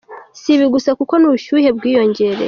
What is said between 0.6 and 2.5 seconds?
gusa kuko n’ubushyuhe bwiyongereye.